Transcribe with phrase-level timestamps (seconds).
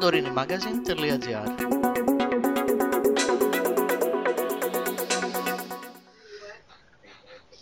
[0.00, 1.48] santorinimagazine.gr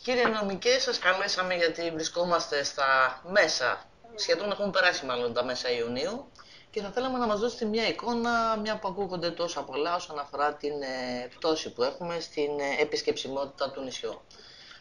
[0.02, 3.84] Κύριε Νομικέ, σας καλέσαμε γιατί βρισκόμαστε στα μέσα,
[4.14, 6.30] σχεδόν έχουν περάσει μάλλον τα μέσα Ιουνίου
[6.70, 10.54] και θα θέλαμε να μας δώσετε μια εικόνα, μια που ακούγονται τόσα πολλά όσον αφορά
[10.54, 14.20] την ε, πτώση που έχουμε στην ε, επισκεψιμότητα του νησιού.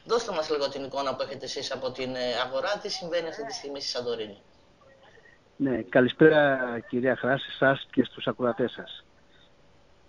[0.06, 3.46] Δώστε μας λίγο την εικόνα που έχετε εσείς από την ε, αγορά, τι συμβαίνει αυτή
[3.46, 4.42] τη στιγμή στη Σαντορίνη;
[5.58, 6.60] Ναι, καλησπέρα
[6.90, 9.06] κυρία Χράση, σας και στους ακροατές σας.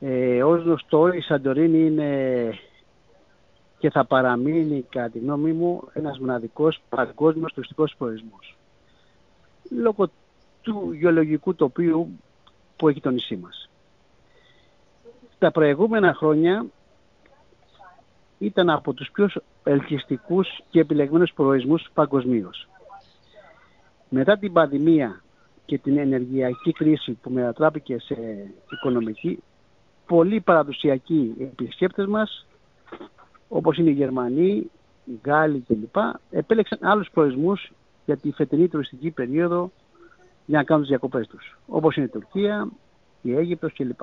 [0.00, 2.50] Ε, ως γνωστό η Σαντορίνη είναι
[3.78, 8.56] και θα παραμείνει κατά τη γνώμη μου ένας μοναδικός παγκόσμιος τουριστικός προορισμός.
[9.70, 10.10] Λόγω
[10.62, 12.20] του γεωλογικού τοπίου
[12.76, 13.68] που έχει το νησί μας.
[15.38, 16.66] Τα προηγούμενα χρόνια
[18.38, 19.28] ήταν από τους πιο
[19.64, 22.68] ελκυστικούς και επιλεγμένους προορισμούς παγκοσμίως.
[24.08, 25.20] Μετά την πανδημία
[25.66, 28.16] και την ενεργειακή κρίση που μετατράπηκε σε
[28.70, 29.42] οικονομική,
[30.06, 32.46] πολλοί παραδοσιακοί επισκέπτες μας,
[33.48, 34.70] όπως είναι οι Γερμανοί,
[35.04, 35.96] οι Γάλλοι κλπ,
[36.30, 37.72] επέλεξαν άλλους προορισμούς
[38.04, 39.70] για τη φετινή τουριστική περίοδο
[40.46, 42.68] για να κάνουν τις διακοπές τους, όπως είναι η Τουρκία,
[43.22, 44.00] η Αίγυπτος κλπ.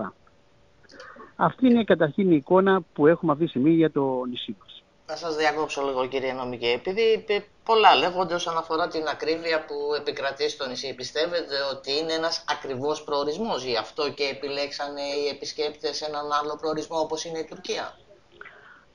[1.35, 4.83] Αυτή είναι καταρχήν η εικόνα που έχουμε αυτή τη στιγμή για το νησί μας.
[5.07, 7.25] Να σας διακόψω λίγο κύριε Νομική, επειδή
[7.63, 10.95] πολλά λέγονται όσον αφορά την ακρίβεια που επικρατεί στο νησί.
[10.95, 16.97] Πιστεύετε ότι είναι ένας ακριβώς προορισμός, γι' αυτό και επιλέξανε οι επισκέπτες έναν άλλο προορισμό
[16.99, 17.97] όπως είναι η Τουρκία;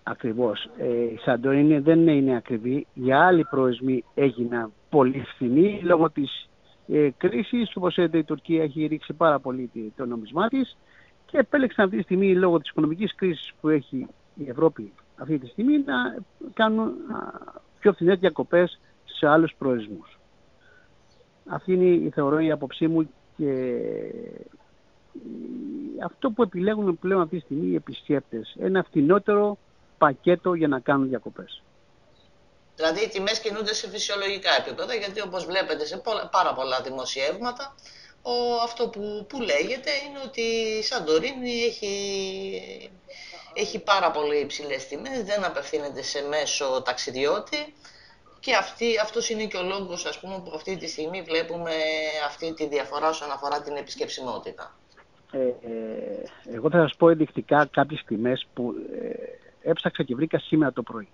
[0.03, 0.70] Ακριβώς.
[0.78, 2.87] Ε, η Σαντορίνη δεν είναι ακριβή.
[2.95, 6.48] Για άλλοι προορισμοί έγιναν πολύ φθηνοί λόγω της
[6.89, 7.77] ε, κρίσης.
[7.77, 10.77] Όπως είδατε η Τουρκία έχει ρίξει πάρα πολύ το νομισμά της
[11.27, 15.47] και επέλεξαν αυτή τη στιγμή λόγω της οικονομικής κρίσης που έχει η Ευρώπη αυτή τη
[15.47, 15.94] στιγμή να
[16.55, 16.92] κάνουν
[17.78, 20.19] πιο φθηνές διακοπές σε άλλους προορισμούς.
[21.47, 23.80] Αυτή είναι η θεωρώ η άποψή μου και
[26.04, 28.56] αυτό που επιλέγουν πλέον αυτή τη στιγμή οι επισκέπτες.
[28.60, 29.59] Ένα φθηνότερο
[29.98, 31.62] πακέτο για να κάνουν διακοπές.
[32.76, 37.75] Δηλαδή οι τιμές κινούνται σε φυσιολογικά επίπεδα γιατί όπως βλέπετε σε πάρα πολλά δημοσιεύματα
[38.22, 38.32] ο,
[38.62, 41.93] αυτό που, που λέγεται είναι ότι η Σαντορίνη έχει
[43.60, 47.74] έχει πάρα πολύ υψηλές τιμές, δεν απευθύνεται σε μέσο ταξιδιώτη
[48.41, 51.70] και αυτή, αυτός είναι και ο λόγος ας πούμε, που αυτή τη στιγμή βλέπουμε
[52.26, 54.76] αυτή τη διαφορά όσον αφορά την επισκεψιμότητα.
[55.30, 58.74] Ε, ε, εγώ θα σας πω ενδεικτικά κάποιες τιμές που
[59.62, 61.08] ε, έψαξα και βρήκα σήμερα το πρωί.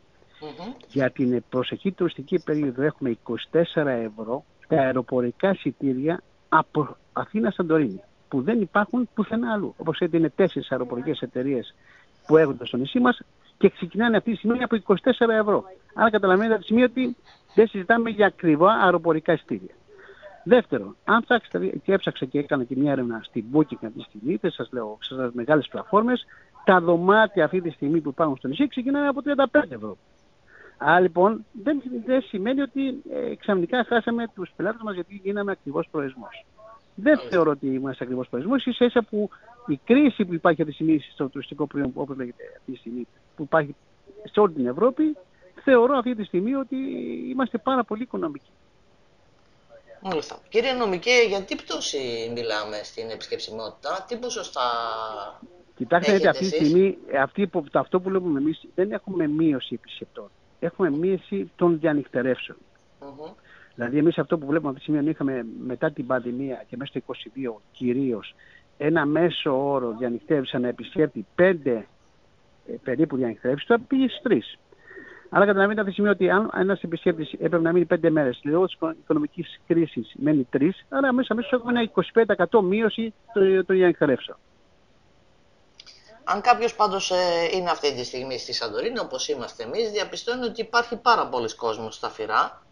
[0.89, 3.19] Για την προσεχή τουριστική περίοδο έχουμε
[3.53, 9.75] 24 ευρώ τα αεροπορικά εισιτήρια από Αθήνα Σαντορίνη που δεν υπάρχουν πουθενά αλλού.
[9.77, 11.75] Όπως έτσι είναι τέσσερις αεροπορικές εταιρείες
[12.27, 13.21] που έχονται στο νησί μας
[13.59, 15.65] και ξεκινάνε αυτή τη στιγμή από 24 ευρώ.
[15.95, 17.17] Άρα καταλαβαίνετε αυτή τη στιγμή ότι
[17.55, 19.75] δεν συζητάμε για ακριβά αεροπορικά εισιτήρια.
[20.45, 24.37] Δεύτερον, αν ψάξετε και έψαξα και έκανα και μια έρευνα στην Booking αυτή τη στιγμή,
[24.41, 26.27] δεν σας λέω, σε μεγάλες πλατφόρμες,
[26.65, 29.21] τα δωμάτια αυτή τη στιγμή που υπάρχουν στο νησί ξεκινάνε από
[29.53, 29.97] 35 ευρώ.
[30.79, 35.89] Άρα λοιπόν δεν, δεν σημαίνει ότι ε, ξαφνικά χάσαμε τους πελάτες μας γιατί γίναμε ακριβώς
[35.91, 36.45] προορισμός.
[36.95, 39.31] Δεν θεωρώ ότι είμαστε ακριβώς προορισμός, ίσα ίσα που
[39.67, 43.07] η κρίση που υπάρχει αυτή τη στιγμή στο τουριστικό προϊόν, όπως λέγεται αυτή τη στιγμή,
[43.37, 43.75] που υπάρχει
[44.25, 45.17] σε όλη την Ευρώπη,
[45.65, 46.77] θεωρώ αυτή τη στιγμή ότι
[47.31, 48.51] είμαστε πάρα πολύ οικονομικοί.
[50.03, 50.39] Μάλιστα.
[50.49, 54.63] Κύριε Νομικέ, για τι πτώση μιλάμε στην επισκεψιμότητα, τι ποσοστά
[55.77, 60.31] Κοιτάξτε, γιατί αυτή τη στιγμή, αυτή, αυτό που λέμε εμείς, δεν έχουμε μείωση επισκεπτών.
[60.61, 62.59] Έχουμε μείωση των διανυκτερεύσεων.
[63.01, 63.33] Mm-hmm.
[63.75, 67.15] Δηλαδή, εμείς αυτό που βλέπουμε αυτή τη στιγμή, είχαμε μετά την πανδημία και μέσα στο
[67.57, 68.35] 2022 κυρίως
[68.77, 71.87] ένα μέσο όρο διανυκτεύει να επισκέπτει πέντε
[72.67, 74.59] ε, περίπου διανυκτεύσει, τώρα πήγες στι τρεις.
[75.31, 78.67] Άρα καταλαβαίνετε αυτή τη στιγμή ότι αν ένας επισκέπτης έπρεπε να μείνει πέντε μέρες λόγω
[78.67, 81.91] της οικονομικής κρίσης μένει τρεις, άρα μέσα μέσα έχουμε ένα
[82.61, 84.39] 25% μείωση των διανυκτεύσεων.
[86.25, 87.17] Αν κάποιος πάντως ε,
[87.53, 91.95] είναι αυτή τη στιγμή στη Σαντορίνη, όπως είμαστε εμείς, διαπιστώνει ότι υπάρχει πάρα πολλοί κόσμος
[91.95, 92.63] στα φυρά,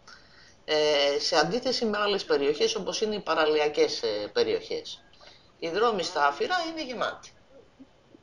[0.65, 5.03] ε, σε αντίθεση με άλλες περιοχές όπως είναι οι παραλιακές ε, περιοχές
[5.63, 7.31] οι δρόμοι στα Αφυρά είναι γεμάτοι.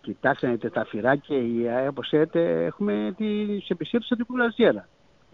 [0.00, 4.88] Κοιτάξτε, τα Αφυρά και η ΑΕ, όπως ξέρετε, έχουμε τις επισέτους από την κουλαζιερα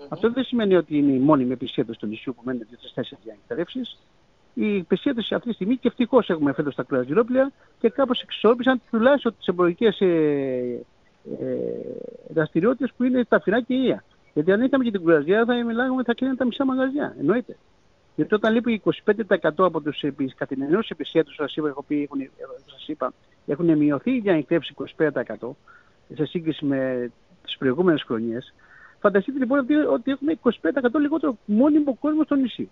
[0.08, 3.98] Αυτό δεν σημαίνει ότι είναι η μόνιμη επισέτωση του νησιού που μένουν δύο τέσσερι διανυκτερεύσεις.
[4.54, 9.36] Η επισέτωση αυτή τη στιγμή και ευτυχώς έχουμε φέτος τα κουλαζιρόπλια και κάπως εξόρπησαν τουλάχιστον
[9.36, 10.06] τις εμπορικές ε,
[11.40, 11.56] ε,
[12.28, 14.04] δραστηριότητες που είναι τα Αφυρά και η ΙΑ.
[14.34, 17.14] Γιατί αν είχαμε και την κουλαζιέρα θα μιλάγαμε θα κλείνουν τα μισά μαγαζιά.
[17.18, 17.56] Εννοείται.
[18.16, 20.04] Γιατί όταν λείπει 25% από τους
[20.36, 22.30] καθημερινούς επισέτους, σας είπα, έχουν,
[22.66, 23.12] σας είπα,
[23.46, 25.56] έχουν μειωθεί οι διανυκτεύσεις 25%
[26.14, 27.10] σε σύγκριση με
[27.44, 28.54] τις προηγούμενες χρονιές,
[29.00, 29.58] φανταστείτε λοιπόν
[29.92, 32.70] ότι έχουμε 25% λιγότερο μόνιμο κόσμο στο νησί.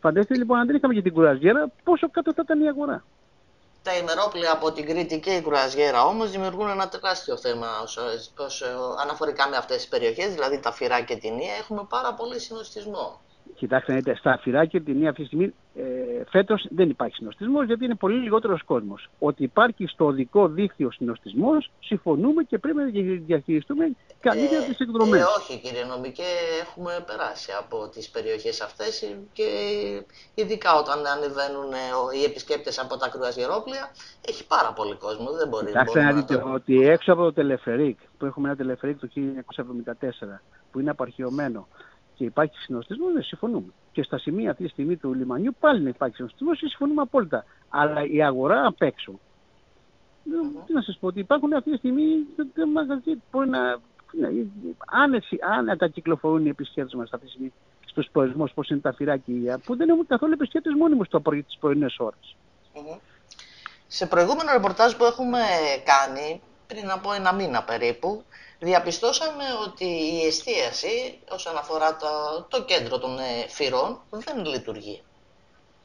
[0.00, 3.04] Φανταστείτε λοιπόν αν δεν είχαμε και την κουραζιέρα, πόσο κάτω θα ήταν η αγορά.
[3.82, 8.02] Τα ημερόπλαια από την Κρήτη και η Κρουαζιέρα όμως δημιουργούν ένα τεράστιο θέμα όσο,
[9.02, 11.54] αναφορικά με αυτές τις περιοχές, δηλαδή τα Φυρά και την Ία.
[11.60, 13.20] Έχουμε πάρα πολύ συνοστισμό.
[13.54, 17.84] Κοιτάξτε, στα Φυρά και την Ία αυτή τη στιγμή ε, φέτος δεν υπάρχει συνοστισμός γιατί
[17.84, 19.08] είναι πολύ λιγότερος κόσμος.
[19.18, 22.84] Ότι υπάρχει στο οδικό δίκτυο συνοστισμός, συμφωνούμε και πρέπει να
[23.26, 23.90] διαχειριστούμε
[24.20, 25.20] καλύτερα ε, τι εκδρομές.
[25.20, 26.30] Ε, όχι, κύριε Νομικέ,
[26.62, 29.48] έχουμε περάσει από τις περιοχές αυτές και
[30.34, 31.70] ειδικά όταν ανεβαίνουν
[32.20, 33.90] οι επισκέπτες από τα κρουαζιερόπλια,
[34.28, 35.30] έχει πάρα πολύ κόσμο.
[35.30, 39.08] Δεν μπορεί Κοιτάξτε να δείτε ότι έξω από το τελεφερίκ, που έχουμε ένα τελεφερίκ το
[39.16, 40.40] 1974,
[40.70, 41.68] που είναι απαρχαιωμένο
[42.18, 43.72] και υπάρχει συνοστισμός, δεν συμφωνούμε.
[43.92, 47.44] Και στα σημεία αυτή τη στιγμή του λιμανιού πάλι να υπάρχει συνοστισμός και συμφωνούμε απόλυτα.
[47.68, 49.12] Αλλά η αγορά απ' έξω.
[49.12, 50.62] Mm-hmm.
[50.66, 52.04] Τι να σας πω, ότι υπάρχουν αυτή τη στιγμή
[52.72, 53.78] μαγαζί μπορεί να.
[54.86, 57.52] Άνεση, άνετα κυκλοφορούν οι επισκέπτες μας αυτή τη στιγμή
[57.86, 61.56] στους προορισμούς, όπω είναι τα φυράκια, που δεν έχουν καθόλου επισκέπτες μόνιμου το πρωί τις
[61.60, 62.36] πρωινές ώρες.
[62.74, 62.98] Mm-hmm.
[63.86, 65.38] Σε προηγούμενο ρεπορτάζ που έχουμε
[65.84, 68.24] κάνει, πριν από ένα μήνα περίπου,
[68.60, 72.06] διαπιστώσαμε ότι η εστίαση όσον αφορά το,
[72.48, 75.02] το κέντρο των ε, φυρών δεν λειτουργεί.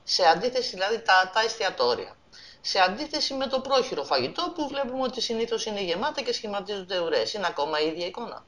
[0.03, 2.15] Σε αντίθεση δηλαδή τα, τα εστιατόρια.
[2.61, 7.33] Σε αντίθεση με το πρόχειρο φαγητό που βλέπουμε ότι συνήθως είναι γεμάτα και σχηματίζονται ουρές.
[7.33, 8.43] Είναι ακόμα η ίδια εικόνα.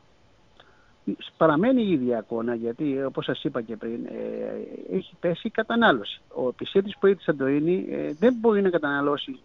[1.38, 6.22] Παραμένει η ίδια εικόνα γιατί όπως σας είπα και πριν ε, έχει πέσει η κατανάλωση.
[6.34, 9.40] Ο επισκέπτης που έχει τη Σαντορίνη ε, δεν μπορεί να καταναλώσει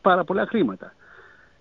[0.00, 0.94] πάρα πολλά χρήματα.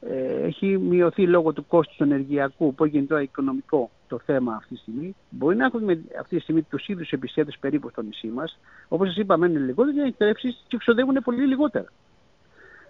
[0.10, 4.74] Ε, έχει μειωθεί λόγω του κόστους του ενεργειακού που έγινε τώρα οικονομικό το θέμα αυτή
[4.74, 5.16] τη στιγμή.
[5.30, 8.60] Μπορεί να έχουμε αυτή τη στιγμή τους ίδιους επισκέπτες περίπου στο νησί μας.
[8.88, 11.92] Όπως σας είπα, μένουν λιγότερο για εκτρέψεις και εξοδεύουν πολύ λιγότερα.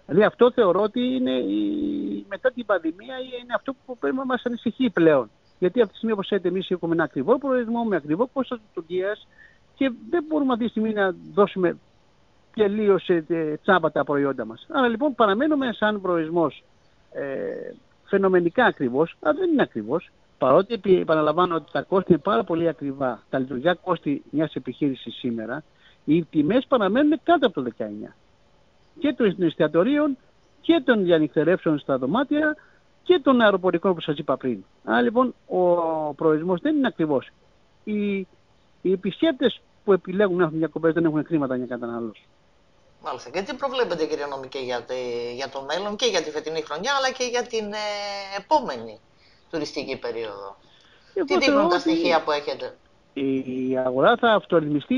[0.06, 2.26] Δηλαδή αυτό θεωρώ ότι είναι η...
[2.28, 5.30] μετά την πανδημία είναι αυτό που πρέπει να μας ανησυχεί πλέον.
[5.58, 9.16] Γιατί αυτή τη στιγμή, όπως λέτε, εμείς έχουμε ένα ακριβό προορισμό με ακριβό κόστος λειτουργία
[9.74, 11.78] και δεν μπορούμε αυτή τη στιγμή να δώσουμε
[12.54, 14.66] τελείως ε, τσάμπα τα προϊόντα μας.
[14.70, 16.62] Άρα λοιπόν παραμένουμε σαν προορισμός
[17.12, 17.74] ε,
[18.04, 20.10] φαινομενικά ακριβώς, αλλά δεν είναι ακριβώς.
[20.38, 25.62] Παρότι επαναλαμβάνω ότι τα κόστη είναι πάρα πολύ ακριβά, τα λειτουργικά κόστη μιας επιχείρησης σήμερα,
[26.04, 28.14] οι τιμές παραμένουν κάτω από το 19.
[28.98, 30.16] Και των εστιατορίων
[30.60, 32.56] και των διανυκτερεύσεων στα δωμάτια
[33.02, 34.64] και των αεροπορικών που σας είπα πριν.
[34.84, 35.58] Άρα λοιπόν ο
[36.14, 37.30] προορισμός δεν είναι ακριβώς.
[37.84, 38.18] Οι,
[38.82, 42.26] οι επισκέπτες που επιλέγουν να έχουν διακοπές δεν έχουν χρήματα για κατανάλωση.
[43.04, 43.30] Μάλιστα.
[43.30, 44.84] Και τι προβλέπετε κύριε Νομικέ για,
[45.34, 47.86] για το μέλλον και για τη φετινή χρονιά αλλά και για την ε,
[48.38, 49.00] επόμενη
[49.50, 50.56] τουριστική περίοδο;
[51.26, 52.76] τι δείχνουν τα στοιχεία που έχετε;
[53.12, 54.96] Η αγορά θα αυτορυθμιστεί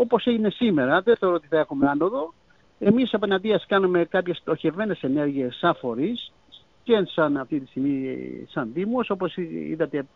[0.00, 1.00] όπως έγινε σήμερα.
[1.00, 2.34] Δεν θεωρώ ότι θα έχουμε άνοδο.
[2.78, 6.32] Εμείς απέναντίας κάνουμε κάποιες στοχευμένες ενέργειες σαν φορείς
[6.82, 8.18] και σαν αυτή τη στιγμή
[8.50, 9.10] σαν Δήμος.
[9.10, 10.06] Όπως είδατε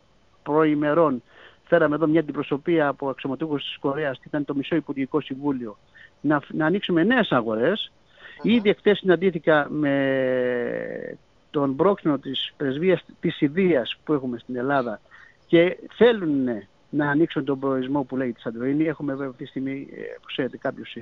[0.43, 1.23] προημερών
[1.65, 5.77] φέραμε εδώ μια αντιπροσωπεία από αξιωματούχους της Κορέας και ήταν το μισό Υπουργικό Συμβούλιο
[6.21, 7.91] να, να ανοίξουμε νέες αγορές.
[7.91, 8.47] Uh-huh.
[8.47, 11.19] Ήδη εχθές συναντήθηκα με
[11.51, 15.01] τον πρόξενο της πρεσβείας της Ιδίας που έχουμε στην Ελλάδα
[15.47, 16.49] και θέλουν
[16.91, 18.85] να ανοίξουν τον προορισμό που λέει τη Σαντορίνη.
[18.85, 20.97] Έχουμε βέβαια αυτή τη στιγμή, ε, που ξέρετε, κάποιους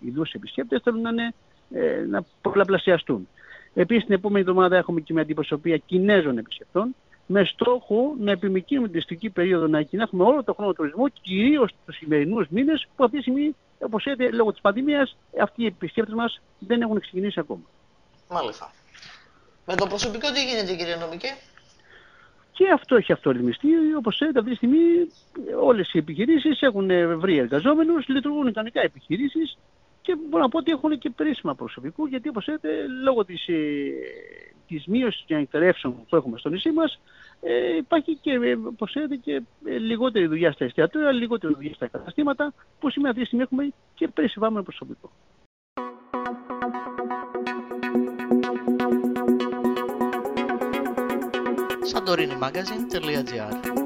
[0.00, 1.34] ειδούς επισκέπτες θέλουν να, είναι,
[1.70, 3.28] ε, να πολλαπλασιαστούν.
[3.74, 6.94] Επίσης την επόμενη εβδομάδα έχουμε και μια αντιπροσωπεία Κινέζων επισκεπτών
[7.26, 11.96] με στόχο να επιμηκύνουμε την τουριστική περίοδο να έχουμε όλο το χρόνο τουρισμό, κυρίως τους
[11.96, 16.40] σημερινούς μήνες που αυτή τη στιγμή Όπως είδατε, λόγω της πανδημίας, αυτοί οι επισκέπτες μας
[16.58, 17.62] δεν έχουν ξεκινήσει ακόμα.
[18.28, 18.72] Μάλιστα.
[19.66, 21.36] Με το προσωπικό τι γίνεται, κύριε Νομικέ;
[22.52, 23.68] Και αυτό έχει αυτορυθμιστεί.
[23.98, 24.78] Όπως ξέρετε, αυτή τη στιγμή
[25.60, 29.58] όλες οι επιχειρήσεις έχουν βρει εργαζόμενους, λειτουργούν ικανικά επιχειρήσεις
[30.02, 33.48] και μπορώ να πω ότι έχουν και περίσσημα προσωπικού, γιατί όπως ξέρετε, λόγω της
[34.72, 37.00] της μείωσης των εκτερεύσεων που έχουμε στο νησί μας,
[37.40, 41.86] ε, υπάρχει και, ε, όπως ξέρετε, και ε, λιγότερη δουλειά στα εστιατόρια, λιγότερη δουλειά στα
[41.86, 45.10] καταστήματα, που σήμερα αυτή τη στιγμή έχουμε και περισυμβάμενο προσωπικό.
[51.92, 53.81] Santorinimagazine.gr